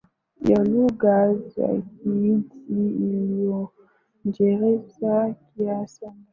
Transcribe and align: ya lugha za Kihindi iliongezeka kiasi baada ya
ya 0.49 0.59
lugha 0.71 1.15
za 1.33 1.67
Kihindi 1.81 2.55
iliongezeka 2.69 4.69
kiasi 5.55 6.05
baada 6.07 6.19
ya 6.19 6.21